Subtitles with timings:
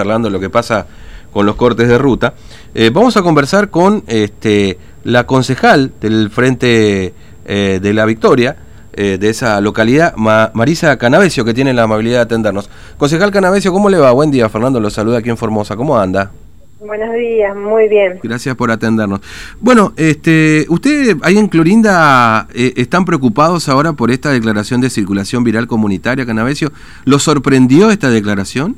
[0.00, 0.86] hablando de lo que pasa
[1.32, 2.34] con los cortes de ruta.
[2.72, 7.12] Eh, vamos a conversar con este, la concejal del Frente
[7.44, 8.58] eh, de la Victoria
[8.92, 12.70] eh, de esa localidad, Marisa Canavesio, que tiene la amabilidad de atendernos.
[12.96, 14.12] Concejal Canavesio, ¿cómo le va?
[14.12, 15.74] Buen día, Fernando, lo saluda aquí en Formosa.
[15.74, 16.30] ¿Cómo anda?
[16.78, 18.20] Buenos días, muy bien.
[18.22, 19.20] Gracias por atendernos.
[19.58, 25.66] Bueno, este, usted ahí en Clorinda están preocupados ahora por esta declaración de circulación viral
[25.66, 26.70] comunitaria, Canavesio.
[27.04, 28.76] ¿Lo sorprendió esta declaración?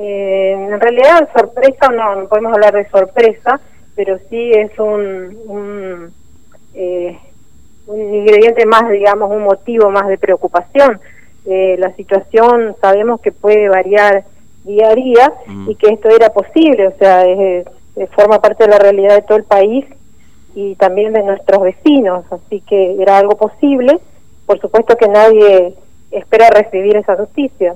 [0.00, 3.60] Eh, en realidad, sorpresa no, no podemos hablar de sorpresa,
[3.96, 6.12] pero sí es un, un,
[6.74, 7.18] eh,
[7.88, 11.00] un ingrediente más, digamos, un motivo más de preocupación.
[11.46, 14.24] Eh, la situación sabemos que puede variar
[14.64, 15.32] día a día
[15.66, 17.24] y que esto era posible, o sea,
[18.14, 19.84] forma parte de la realidad de todo el país
[20.54, 23.98] y también de nuestros vecinos, así que era algo posible.
[24.46, 25.74] Por supuesto que nadie
[26.10, 27.74] espera recibir esa noticia.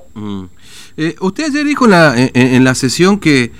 [0.97, 3.53] Eh, usted ayer dijo en la, en, la sesión que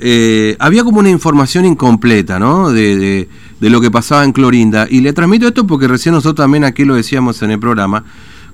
[0.00, 2.70] eh, había como una información incompleta, ¿no?
[2.72, 3.28] De,
[3.60, 4.86] lo que pasaba en Clorinda.
[4.90, 8.04] Y le transmito esto porque recién nosotros también aquí lo decíamos en el programa,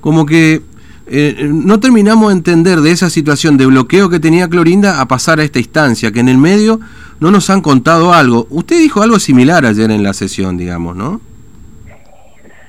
[0.03, 0.61] como que
[1.07, 5.41] eh, no terminamos de entender de esa situación de bloqueo que tenía Clorinda a pasar
[5.41, 6.81] a esta instancia, que en el medio
[7.21, 8.47] no nos han contado algo.
[8.51, 11.23] Usted dijo algo similar ayer en la sesión, digamos, ¿no?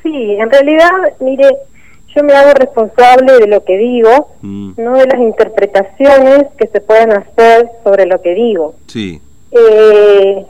[0.03, 1.49] Sí, en realidad, mire,
[2.15, 4.73] yo me hago responsable de lo que digo, mm.
[4.77, 8.75] no de las interpretaciones que se pueden hacer sobre lo que digo.
[8.87, 9.21] Sí.
[9.51, 10.45] Eh,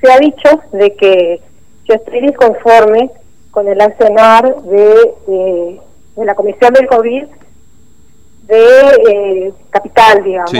[0.00, 1.40] se ha dicho de que
[1.84, 3.10] yo estoy disconforme
[3.50, 5.80] con el accionar de, de,
[6.24, 7.24] la Comisión del COVID
[8.46, 8.66] de
[9.08, 10.52] eh, Capital, digamos,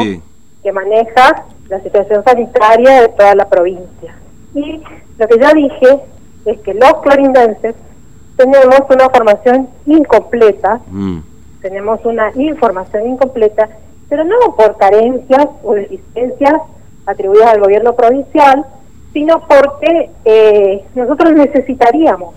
[0.62, 4.14] que maneja la situación sanitaria de toda la provincia.
[4.54, 4.82] Y
[5.18, 6.00] lo que ya dije
[6.44, 7.74] es que los clorindenses
[8.36, 11.18] tenemos una formación incompleta, mm.
[11.60, 13.68] tenemos una información incompleta,
[14.08, 16.54] pero no por carencias o deficiencias
[17.06, 18.64] atribuidas al gobierno provincial,
[19.12, 22.34] sino porque eh, nosotros necesitaríamos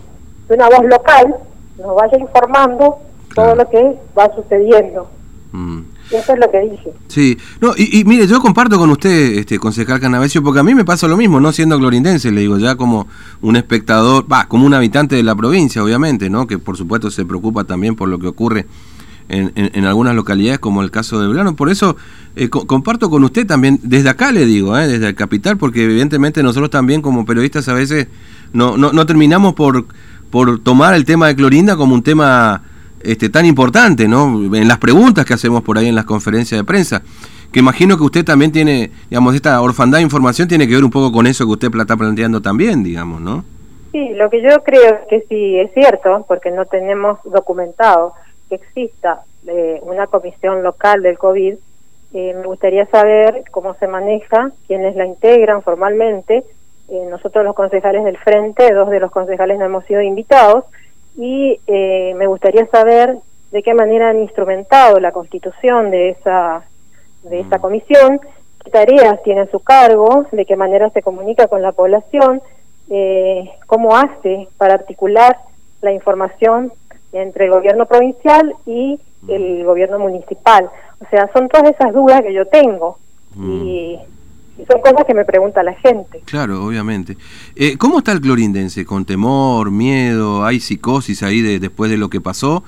[0.47, 1.35] de una voz local
[1.77, 2.99] nos vaya informando
[3.33, 5.07] todo lo que va sucediendo.
[5.51, 5.81] Mm.
[6.11, 6.93] Eso es lo que dije.
[7.07, 10.85] Sí, no, y, mire, yo comparto con usted, este concejal Canavesio, porque a mí me
[10.85, 13.07] pasa lo mismo, no siendo glorindense, le digo, ya como
[13.41, 16.47] un espectador, va, como un habitante de la provincia, obviamente, ¿no?
[16.47, 18.65] Que por supuesto se preocupa también por lo que ocurre
[19.29, 21.55] en, en, algunas localidades, como el caso de Blano.
[21.55, 21.95] Por eso
[22.35, 24.87] eh, comparto con usted también, desde acá le digo, ¿eh?
[24.87, 28.07] desde el capital, porque evidentemente nosotros también como periodistas a veces
[28.53, 29.85] no, no, no terminamos por,
[30.29, 32.61] por tomar el tema de Clorinda como un tema
[33.05, 34.55] este, tan importante, ¿no?
[34.55, 37.01] En las preguntas que hacemos por ahí en las conferencias de prensa,
[37.51, 40.91] que imagino que usted también tiene, digamos, esta orfandad de información tiene que ver un
[40.91, 43.45] poco con eso que usted está planteando también, digamos, ¿no?
[43.91, 48.13] Sí, lo que yo creo es que sí es cierto, porque no tenemos documentado
[48.49, 51.55] que exista eh, una comisión local del COVID,
[52.13, 56.45] eh, me gustaría saber cómo se maneja, quiénes la integran formalmente.
[56.87, 60.63] Eh, nosotros los concejales del frente, dos de los concejales no hemos sido invitados,
[61.17, 63.17] y eh, me gustaría saber
[63.51, 66.63] de qué manera han instrumentado la constitución de esa
[67.23, 67.61] de esta mm.
[67.61, 68.19] comisión,
[68.63, 72.41] qué tareas tiene a su cargo, de qué manera se comunica con la población,
[72.89, 75.37] eh, cómo hace para articular
[75.81, 76.71] la información
[77.13, 79.65] entre el gobierno provincial y el mm.
[79.65, 80.69] gobierno municipal.
[81.01, 82.97] O sea, son todas esas dudas que yo tengo.
[83.35, 83.63] Mm.
[83.63, 83.99] Y
[84.63, 86.21] son cosas que me pregunta la gente.
[86.25, 87.17] Claro, obviamente.
[87.55, 88.85] Eh, ¿Cómo está el clorindense?
[88.85, 90.45] ¿Con temor, miedo?
[90.45, 92.63] ¿Hay psicosis ahí de, después de lo que pasó?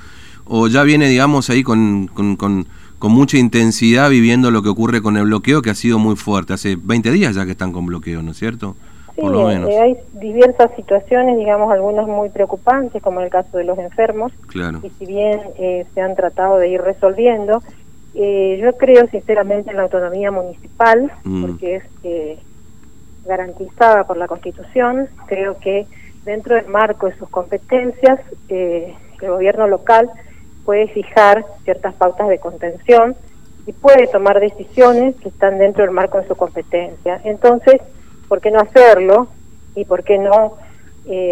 [0.46, 2.66] ¿O ya viene, digamos, ahí con, con, con,
[3.12, 6.53] mucha intensidad viviendo lo que ocurre con el bloqueo, que ha sido muy fuerte?
[6.53, 8.75] Hace 20 días ya que están con bloqueo, ¿no es cierto?
[9.16, 9.69] Sí, Por lo menos.
[9.69, 14.31] Eh, hay diversas situaciones, digamos, algunas muy preocupantes, como el caso de los enfermos.
[14.48, 14.80] Claro.
[14.84, 17.62] Y si bien eh, se han tratado de ir resolviendo,
[18.19, 21.45] eh, yo creo sinceramente en la autonomía municipal, mm.
[21.45, 22.39] porque es eh,
[23.25, 25.07] garantizada por la Constitución.
[25.28, 25.85] Creo que
[26.25, 28.19] dentro del marco de sus competencias,
[28.50, 30.09] eh, el gobierno local
[30.66, 33.16] puede fijar ciertas pautas de contención
[33.67, 37.21] y puede tomar decisiones que están dentro del marco de su competencia.
[37.24, 37.80] Entonces,
[38.27, 39.27] ¿por qué no hacerlo?
[39.75, 40.57] Y ¿por qué no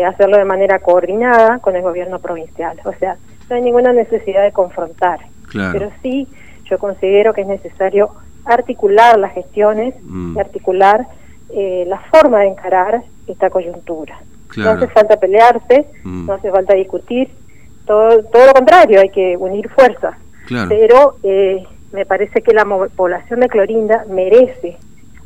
[0.05, 2.79] hacerlo de manera coordinada con el gobierno provincial?
[2.85, 3.17] O sea,
[3.49, 5.19] no hay ninguna necesidad de confrontar,
[5.51, 6.27] pero sí
[6.69, 8.11] yo considero que es necesario
[8.45, 10.35] articular las gestiones mm.
[10.35, 11.07] y articular
[11.49, 14.19] eh, la forma de encarar esta coyuntura.
[14.57, 16.27] No hace falta pelearse, mm.
[16.27, 17.29] no hace falta discutir,
[17.85, 20.15] todo, todo lo contrario, hay que unir fuerzas.
[20.47, 22.65] Pero eh, me parece que la
[22.95, 24.77] población de Clorinda merece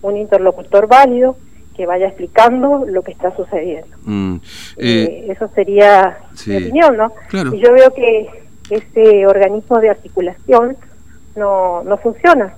[0.01, 1.35] un interlocutor válido
[1.75, 3.95] que vaya explicando lo que está sucediendo.
[4.03, 4.37] Mm.
[4.77, 7.13] Eh, eso sería mi opinión, ¿no?
[7.53, 8.29] Y yo veo que
[8.69, 10.77] ese organismo de articulación
[11.39, 12.53] no, no funciona.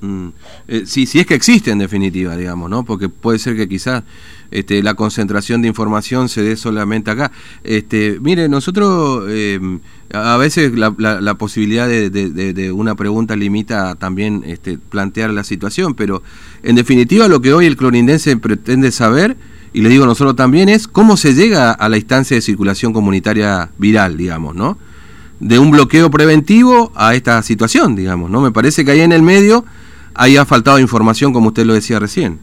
[0.00, 0.28] Mm.
[0.68, 2.84] Eh, sí, si es que existe en definitiva, digamos, ¿no?
[2.84, 4.02] Porque puede ser que quizás
[4.50, 7.30] este, la concentración de información se dé solamente acá.
[7.64, 9.80] Este, mire, nosotros em,
[10.12, 16.22] a veces la, la, posibilidad de, una pregunta limita también este, plantear la situación, pero
[16.62, 19.36] en definitiva lo que hoy el clorindense pretende saber,
[19.72, 23.70] y le digo nosotros también, es cómo se llega a la instancia de circulación comunitaria
[23.78, 24.78] viral, digamos, ¿no?
[25.40, 28.40] De un bloqueo preventivo a esta situación, digamos, ¿no?
[28.40, 29.64] Me parece que ahí en el medio
[30.14, 32.38] haya faltado información, como usted lo decía recién.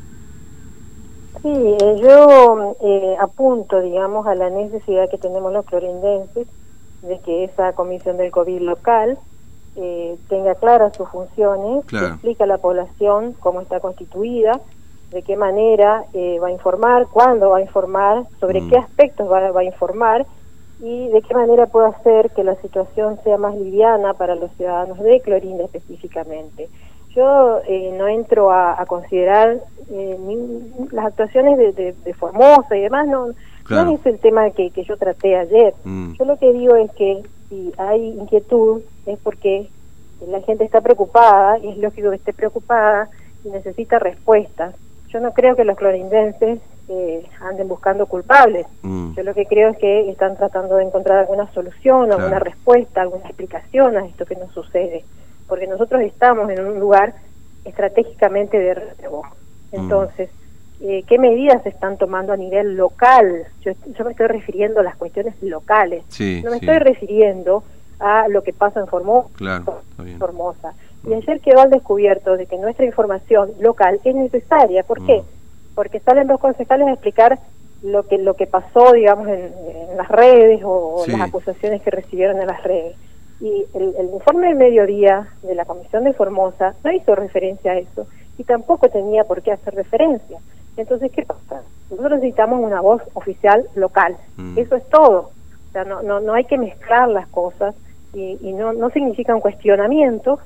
[1.41, 6.47] Sí, eh, yo eh, apunto, digamos, a la necesidad que tenemos los florendenses
[7.03, 9.17] de que esa comisión del COVID local
[9.75, 14.59] eh, tenga claras sus funciones, explica a la población cómo está constituida,
[15.11, 16.03] de qué manera
[16.43, 18.69] va a informar, cuándo va a informar, sobre mm.
[18.69, 20.25] qué aspectos va, va, a informar
[20.79, 24.99] y de qué manera puede hacer que la situación sea más liviana para los ciudadanos
[24.99, 26.69] de Clorinda específicamente
[27.17, 29.57] yo eh, no entro a, considerar
[29.89, 30.17] eh,
[30.91, 33.29] las actuaciones de, Formosa y demás, no,
[33.69, 35.73] no es el tema que, que yo traté ayer.
[35.83, 36.13] Mm.
[36.13, 39.67] Yo lo que digo es que si hay inquietud es porque
[40.27, 43.09] la gente está preocupada, y es lógico que esté preocupada
[43.43, 44.75] y necesita respuestas.
[45.09, 46.59] Yo no creo que los clorindenses
[46.89, 48.65] eh, anden buscando culpables.
[48.81, 49.13] Mm.
[49.15, 53.25] Yo lo que creo es que están tratando de encontrar alguna solución, alguna respuesta, alguna
[53.25, 55.03] explicación a esto que nos sucede
[55.47, 57.13] porque nosotros estamos en un lugar
[57.65, 59.23] estratégicamente de relevo.
[59.71, 59.75] Mm.
[59.75, 60.29] Entonces,
[60.81, 63.45] eh, ¿qué medidas se están tomando a nivel local?
[63.61, 66.03] Yo, me estoy refiriendo a las cuestiones locales,
[66.43, 67.63] no me estoy refiriendo
[67.99, 69.63] a lo que pasa en Formosa.
[70.19, 70.73] Formosa.
[71.03, 71.13] Y mm.
[71.13, 74.83] ayer quedó al descubierto de que nuestra información local es necesaria.
[74.83, 75.23] ¿Por qué?
[75.77, 77.37] Porque salen los concejales a explicar
[77.83, 79.51] lo que lo que pasó, digamos, en,
[79.95, 82.95] las redes o, las acusaciones que recibieron en las redes
[83.39, 88.07] y el, informe del mediodía de la Comisión de Formosa no hizo referencia a eso
[88.39, 90.39] y tampoco tenía por qué hacer referencia.
[90.77, 91.61] Entonces, ¿qué pasa?
[91.91, 94.17] Nosotros necesitamos una voz oficial local.
[94.37, 94.57] Mm.
[94.57, 95.29] Eso es todo.
[95.69, 97.75] O sea, no, no, no hay que mezclar las cosas
[98.13, 100.39] y, y no, no significa un cuestionamiento,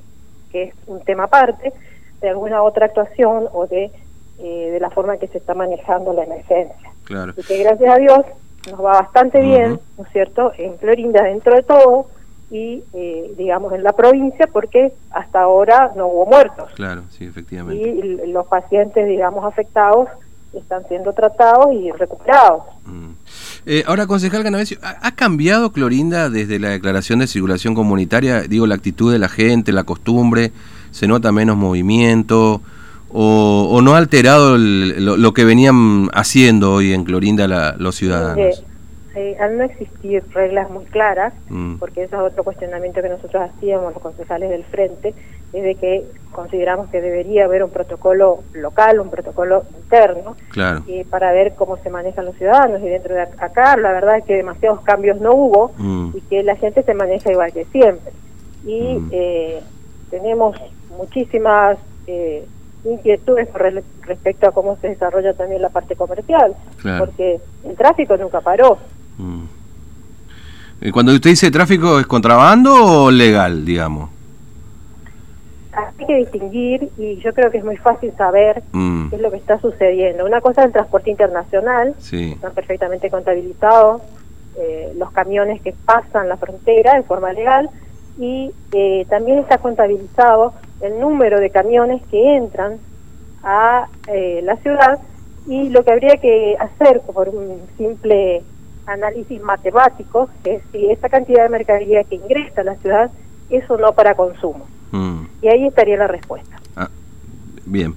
[0.51, 1.71] que es un tema aparte,
[2.19, 3.91] de alguna otra actuación o de,
[4.39, 6.91] eh, de la forma que se está manejando la emergencia.
[7.03, 7.33] Claro.
[7.37, 8.19] Y que gracias a Dios
[8.69, 10.51] nos va bastante bien, ¿no es cierto?
[10.57, 12.07] En Florinda, dentro de todo,
[12.51, 16.69] y, eh, digamos, en la provincia, porque hasta ahora no hubo muertos.
[16.75, 17.81] Claro, sí, efectivamente.
[17.81, 20.09] Y los pacientes, digamos, afectados
[20.53, 22.63] están siendo tratados y recuperados.
[22.85, 23.11] Mm.
[23.65, 28.41] Eh, ahora, concejal Canavesio, ¿ha, cambiado Clorinda desde la declaración de circulación comunitaria?
[28.41, 30.51] Digo, la actitud de la gente, la costumbre,
[30.91, 32.61] ¿se nota menos movimiento?
[33.13, 38.63] ¿O, no ha alterado lo, que venían haciendo hoy en Clorinda los ciudadanos?
[39.13, 41.75] Eh, al no existir reglas muy claras, mm.
[41.75, 45.13] porque eso es otro cuestionamiento que nosotros hacíamos los concejales del frente,
[45.51, 50.37] es de que consideramos que debería haber un protocolo local, un protocolo interno,
[50.87, 52.81] eh, para ver cómo se manejan los ciudadanos.
[52.81, 56.11] Y dentro de acá, la verdad es que demasiados cambios no hubo mm.
[56.15, 58.13] y que la gente se maneja igual que siempre.
[58.65, 59.09] Y mm.
[59.11, 59.61] eh,
[60.09, 60.55] tenemos
[60.97, 61.77] muchísimas
[62.07, 62.45] eh,
[62.83, 63.49] inquietudes
[64.01, 66.55] respecto a cómo se desarrolla también la parte comercial,
[66.99, 68.77] porque el tráfico nunca paró.
[69.17, 69.43] Mm.
[70.91, 74.09] Cuando usted dice tráfico, ¿es contrabando o legal, digamos?
[75.73, 79.09] Hay que distinguir y yo creo que es muy fácil saber mm.
[79.09, 80.25] qué es lo que está sucediendo.
[80.25, 84.01] Una cosa es el transporte internacional, están perfectamente contabilizados
[84.57, 87.69] eh, los camiones que pasan la frontera de forma legal
[88.19, 92.77] y eh, también está contabilizado el número de camiones que entran
[93.43, 94.99] a eh, la ciudad
[95.47, 98.43] y lo que habría que hacer por un simple
[98.85, 103.11] análisis matemático es si esa cantidad de mercadería que ingresa a la ciudad
[103.49, 104.67] es o no para consumo.
[104.91, 105.23] Mm.
[105.41, 106.57] Y ahí estaría la respuesta.
[106.75, 106.89] Ah,
[107.65, 107.95] bien.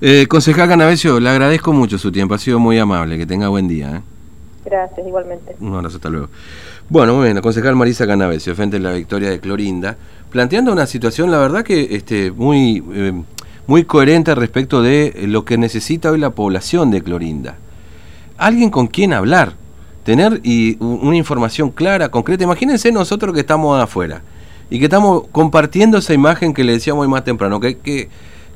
[0.00, 3.68] Eh, concejal Canavesio, le agradezco mucho su tiempo, ha sido muy amable, que tenga buen
[3.68, 3.96] día.
[3.96, 4.00] ¿eh?
[4.64, 5.56] Gracias, igualmente.
[5.60, 6.28] Un abrazo, hasta luego.
[6.88, 9.96] Bueno, muy bien, concejal Marisa Canavesio, frente a la victoria de Clorinda,
[10.30, 13.12] planteando una situación, la verdad que este, muy, eh,
[13.66, 17.56] muy coherente respecto de lo que necesita hoy la población de Clorinda.
[18.36, 19.54] Alguien con quien hablar,
[20.04, 22.44] tener y una información clara, concreta.
[22.44, 24.22] Imagínense nosotros que estamos afuera
[24.70, 28.08] y que estamos compartiendo esa imagen que le decíamos hoy más temprano, que, que,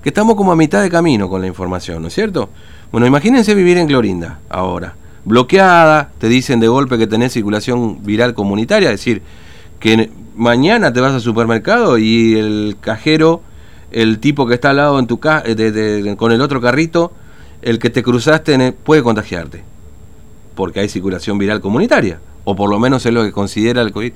[0.02, 2.48] que estamos como a mitad de camino con la información, ¿no es cierto?
[2.90, 4.94] Bueno, imagínense vivir en Clorinda ahora,
[5.24, 9.22] bloqueada, te dicen de golpe que tenés circulación viral comunitaria, es decir,
[9.80, 13.42] que mañana te vas al supermercado y el cajero,
[13.90, 15.42] el tipo que está al lado en tu ca
[16.16, 17.12] con el otro carrito,
[17.62, 19.74] el que te cruzaste puede contagiarte
[20.54, 24.12] porque hay circulación viral comunitaria, o por lo menos es lo que considera el COVID.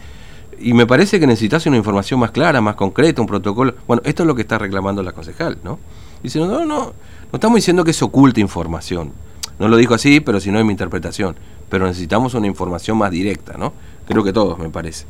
[0.60, 3.74] y me parece que necesitas una información más clara, más concreta, un protocolo.
[3.86, 5.78] Bueno, esto es lo que está reclamando la concejal, ¿no?
[6.22, 6.92] Dice, no, no, no
[7.32, 9.12] estamos diciendo que se oculte información.
[9.58, 11.36] No lo dijo así, pero si no es mi interpretación.
[11.68, 13.72] Pero necesitamos una información más directa, ¿no?
[14.06, 15.06] Creo que todos, me parece.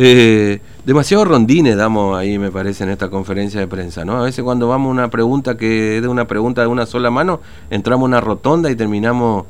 [0.00, 4.16] Eh, demasiado rondines damos ahí, me parece, en esta conferencia de prensa, ¿no?
[4.18, 7.10] A veces cuando vamos a una pregunta que es de una pregunta de una sola
[7.10, 9.46] mano, entramos en una rotonda y terminamos,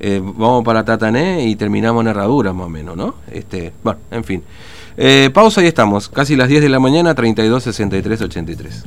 [0.00, 3.14] eh, vamos para Tatané y terminamos en herradura, más o menos, ¿no?
[3.30, 4.42] Este, bueno, en fin.
[4.96, 8.84] Eh, pausa y estamos, casi las 10 de la mañana, 32, 63, 83.